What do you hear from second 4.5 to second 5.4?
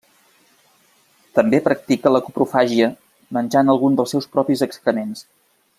excrements.